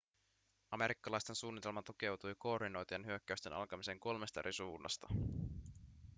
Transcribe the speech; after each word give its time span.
amerikkalaisten 0.71 1.35
suunnitelma 1.35 1.83
tukeutui 1.83 2.35
koordinoitujen 2.37 3.05
hyökkäysten 3.05 3.53
alkamiseen 3.53 3.99
kolmesta 3.99 4.39
eri 4.39 4.53
suunnasta 4.53 5.07